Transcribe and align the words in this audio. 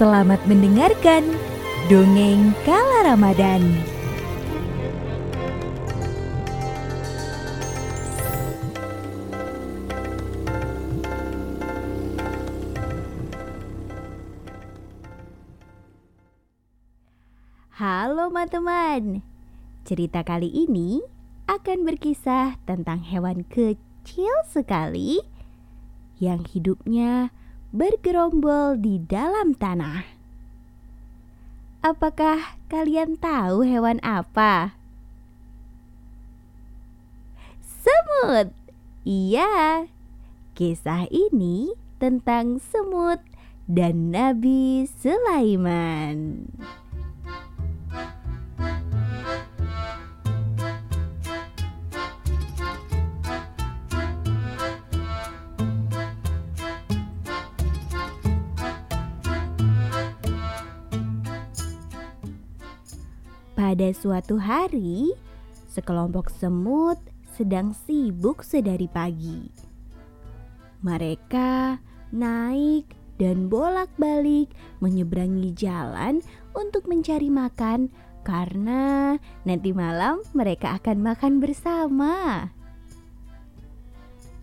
Selamat 0.00 0.40
mendengarkan 0.48 1.28
Dongeng 1.92 2.56
Kala 2.64 3.12
Ramadan. 3.12 3.60
Halo 17.76 18.32
teman-teman. 18.32 19.20
Cerita 19.84 20.24
kali 20.24 20.48
ini 20.48 21.04
akan 21.44 21.84
berkisah 21.84 22.56
tentang 22.64 23.04
hewan 23.04 23.44
kecil 23.44 24.32
sekali 24.48 25.20
Yang 26.16 26.56
hidupnya 26.56 27.36
bergerombol 27.70 28.78
di 28.78 29.02
dalam 29.02 29.54
tanah 29.54 30.06
Apakah 31.80 32.60
kalian 32.68 33.16
tahu 33.16 33.64
hewan 33.64 33.96
apa? 34.04 34.76
Semut 37.64 38.52
Iya 39.08 39.88
Kisah 40.52 41.08
ini 41.08 41.72
tentang 41.96 42.60
semut 42.60 43.24
dan 43.64 44.12
Nabi 44.12 44.84
Sulaiman. 44.84 46.50
Pada 63.60 63.92
suatu 63.92 64.40
hari, 64.40 65.12
sekelompok 65.68 66.32
semut 66.32 66.96
sedang 67.36 67.76
sibuk 67.76 68.40
sedari 68.40 68.88
pagi. 68.88 69.52
Mereka 70.80 71.76
naik 72.08 72.88
dan 73.20 73.52
bolak-balik 73.52 74.48
menyeberangi 74.80 75.52
jalan 75.52 76.24
untuk 76.56 76.88
mencari 76.88 77.28
makan 77.28 77.92
karena 78.24 79.20
nanti 79.44 79.76
malam 79.76 80.24
mereka 80.32 80.80
akan 80.80 81.04
makan 81.04 81.44
bersama. 81.44 82.48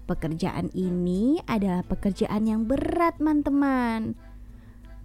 Pekerjaan 0.06 0.70
ini 0.78 1.42
adalah 1.50 1.82
pekerjaan 1.90 2.46
yang 2.46 2.70
berat, 2.70 3.18
teman-teman 3.18 4.27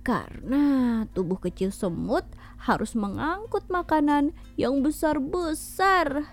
karena 0.03 1.07
tubuh 1.15 1.39
kecil 1.39 1.71
semut 1.71 2.27
harus 2.59 2.99
mengangkut 2.99 3.67
makanan 3.71 4.35
yang 4.59 4.83
besar-besar. 4.83 6.27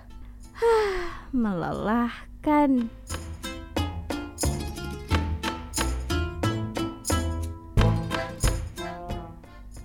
Melelahkan. 1.30 2.90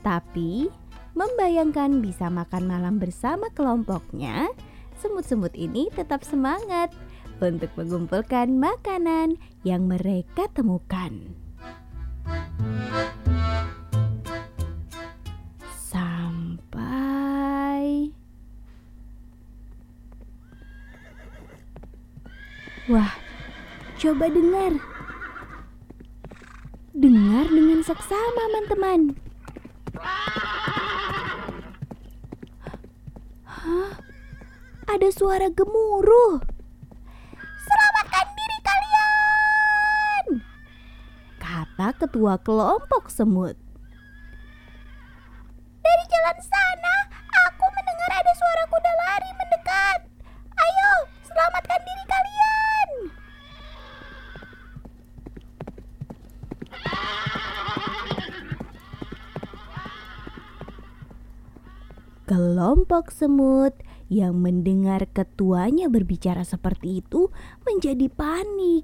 Tapi, 0.05 0.69
membayangkan 1.17 2.05
bisa 2.05 2.29
makan 2.29 2.69
malam 2.69 3.01
bersama 3.01 3.48
kelompoknya, 3.57 4.53
semut-semut 5.01 5.57
ini 5.57 5.89
tetap 5.97 6.21
semangat 6.29 6.93
untuk 7.41 7.73
mengumpulkan 7.77 8.53
makanan 8.61 9.41
yang 9.65 9.89
mereka 9.89 10.45
temukan. 10.53 11.44
Coba 24.05 24.29
dengar. 24.29 24.77
Dengar 26.92 27.48
dengan 27.48 27.81
seksama, 27.81 28.42
teman-teman. 28.53 29.01
Hah? 33.48 33.97
Ada 34.85 35.09
suara 35.09 35.48
gemuruh. 35.48 36.37
Selamatkan 37.64 38.27
diri 38.37 38.59
kalian! 38.61 40.25
Kata 41.41 41.97
ketua 41.97 42.37
kelompok 42.45 43.09
semut. 43.09 43.64
Kelompok 62.34 63.14
semut 63.14 63.78
yang 64.11 64.42
mendengar 64.42 65.06
ketuanya 65.06 65.86
berbicara 65.86 66.42
seperti 66.42 66.98
itu 66.98 67.30
menjadi 67.62 68.11
panik. 68.11 68.83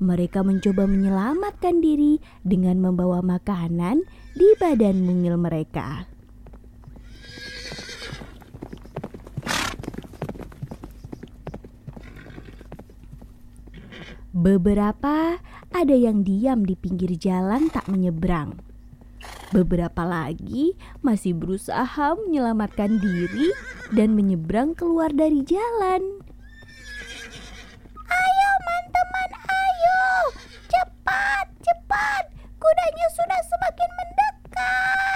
Mereka 0.00 0.40
mencoba 0.40 0.88
menyelamatkan 0.88 1.84
diri 1.84 2.16
dengan 2.40 2.80
membawa 2.80 3.20
makanan 3.20 4.08
di 4.32 4.48
badan 4.56 5.04
mungil 5.04 5.36
mereka. 5.36 6.08
Beberapa 14.32 15.44
ada 15.76 15.92
yang 15.92 16.24
diam 16.24 16.64
di 16.64 16.72
pinggir 16.72 17.20
jalan 17.20 17.68
tak 17.68 17.84
menyeberang. 17.92 18.71
Beberapa 19.52 20.08
lagi 20.08 20.72
masih 21.04 21.36
berusaha 21.36 22.16
menyelamatkan 22.24 22.96
diri 22.96 23.52
dan 23.92 24.16
menyeberang 24.16 24.72
keluar 24.72 25.12
dari 25.12 25.44
jalan. 25.44 26.00
Ayo 28.08 28.50
teman-teman, 28.64 29.30
ayo! 29.44 30.04
Cepat, 30.72 31.46
cepat! 31.60 32.24
Kudanya 32.56 33.06
sudah 33.12 33.40
semakin 33.44 33.90
mendekat. 33.92 35.11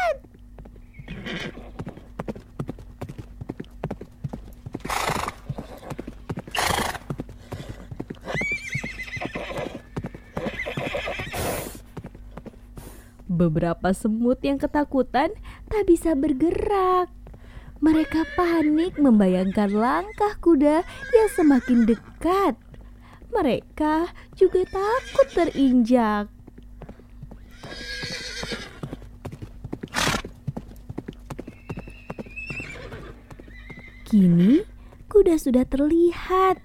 Beberapa 13.36 13.92
semut 13.92 14.40
yang 14.40 14.56
ketakutan 14.56 15.28
tak 15.68 15.84
bisa 15.84 16.16
bergerak. 16.16 17.12
Mereka 17.84 18.24
panik 18.32 18.96
membayangkan 18.96 19.68
langkah 19.76 20.32
kuda 20.40 20.80
yang 21.12 21.28
semakin 21.36 21.84
dekat. 21.84 22.56
Mereka 23.28 24.08
juga 24.32 24.64
takut 24.64 25.28
terinjak. 25.36 26.32
Kini 34.08 34.64
kuda 35.12 35.36
sudah 35.36 35.68
terlihat. 35.68 36.56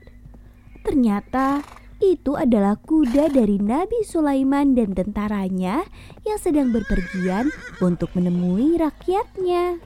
Ternyata 0.87 1.67
itu 2.01 2.33
adalah 2.33 2.75
kuda 2.81 3.29
dari 3.29 3.61
Nabi 3.61 4.01
Sulaiman 4.01 4.73
dan 4.73 4.97
tentaranya 4.97 5.85
yang 6.25 6.39
sedang 6.41 6.73
berpergian 6.73 7.53
untuk 7.77 8.11
menemui 8.17 8.75
rakyatnya. 8.81 9.77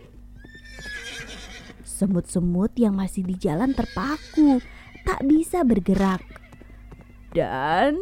Semut-semut 1.84 2.76
yang 2.80 2.96
masih 2.96 3.24
di 3.28 3.36
jalan 3.40 3.76
terpaku, 3.76 4.64
tak 5.04 5.24
bisa 5.28 5.68
bergerak. 5.68 6.24
Dan 7.36 8.00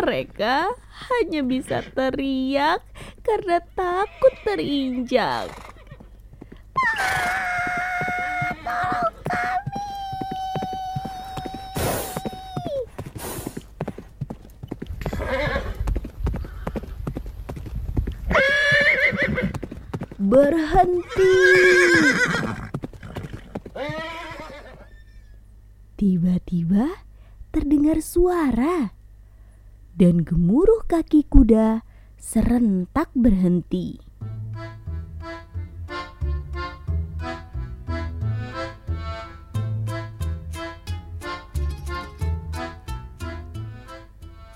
mereka 0.00 0.72
hanya 1.12 1.44
bisa 1.44 1.84
teriak 1.84 2.80
karena 3.20 3.60
takut 3.76 4.34
terinjak. 4.44 5.52
Berhenti. 20.24 21.36
Tiba-tiba 26.00 27.04
terdengar 27.52 28.00
suara 28.00 28.96
dan 29.92 30.24
gemuruh 30.24 30.88
kaki 30.88 31.28
kuda 31.28 31.84
serentak 32.16 33.12
berhenti. 33.12 34.00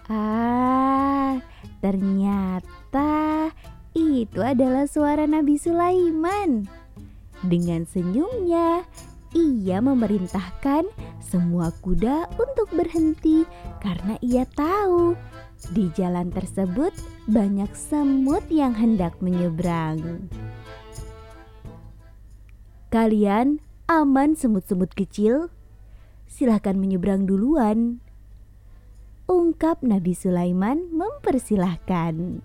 Ah, 0.09 1.37
ternyata 1.85 3.53
itu 4.25 4.41
adalah 4.43 4.89
suara 4.89 5.29
Nabi 5.29 5.55
Sulaiman. 5.61 6.67
Dengan 7.45 7.87
senyumnya, 7.87 8.83
ia 9.37 9.79
memerintahkan 9.79 10.89
semua 11.21 11.71
kuda 11.85 12.33
untuk 12.41 12.73
berhenti 12.73 13.45
karena 13.85 14.17
ia 14.25 14.49
tahu 14.49 15.15
di 15.77 15.93
jalan 15.95 16.33
tersebut 16.33 16.91
banyak 17.29 17.69
semut 17.77 18.43
yang 18.49 18.73
hendak 18.73 19.15
menyeberang. 19.21 20.27
Kalian 22.89 23.61
aman 23.85 24.33
semut-semut 24.33 24.97
kecil? 24.97 25.53
Silahkan 26.25 26.73
menyeberang 26.73 27.29
duluan. 27.29 28.01
Ungkap 29.29 29.85
Nabi 29.85 30.17
Sulaiman 30.17 30.89
mempersilahkan. 30.89 32.41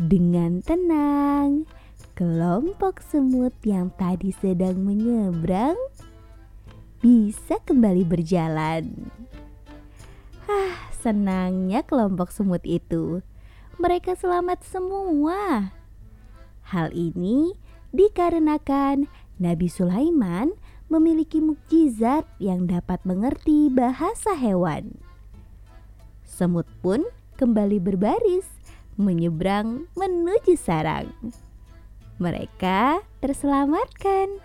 Dengan 0.00 0.64
tenang, 0.64 1.68
kelompok 2.16 3.04
semut 3.04 3.52
yang 3.68 3.92
tadi 4.00 4.32
sedang 4.32 4.80
menyeberang 4.80 5.76
bisa 7.04 7.60
kembali 7.68 8.08
berjalan. 8.08 9.12
Ah, 10.48 10.88
senangnya 11.04 11.84
kelompok 11.84 12.32
semut 12.32 12.64
itu. 12.64 13.20
Mereka 13.76 14.16
selamat 14.16 14.64
semua. 14.64 15.76
Hal 16.64 16.96
ini 16.96 17.52
dikarenakan 17.92 19.04
Nabi 19.36 19.68
Sulaiman 19.68 20.56
memiliki 20.88 21.44
mukjizat 21.44 22.24
yang 22.40 22.64
dapat 22.64 23.04
mengerti 23.04 23.68
bahasa 23.68 24.32
hewan. 24.32 24.96
Semut 26.24 26.64
pun 26.80 27.04
kembali 27.36 27.76
berbaris 27.84 28.59
menyeberang 29.00 29.88
menuju 29.96 30.54
sarang. 30.60 31.08
Mereka 32.20 33.00
terselamatkan 33.24 34.38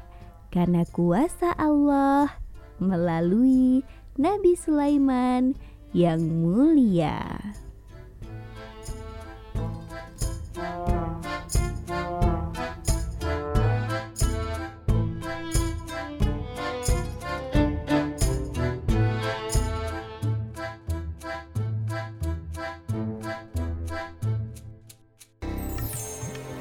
karena 0.47 0.87
kuasa 0.87 1.51
Allah 1.59 2.31
melalui 2.79 3.83
Nabi 4.15 4.55
Sulaiman 4.55 5.59
yang 5.91 6.23
mulia. 6.23 7.35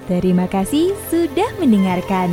Terima 0.05 0.45
kasih 0.45 0.93
sudah 1.09 1.49
mendengarkan. 1.57 2.29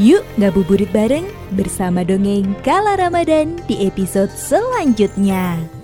Yuk 0.00 0.22
ngabuburit 0.38 0.88
bareng 0.94 1.26
bersama 1.52 2.06
dongeng 2.06 2.54
Kala 2.62 2.96
Ramadan 2.96 3.58
di 3.68 3.84
episode 3.84 4.30
selanjutnya. 4.32 5.81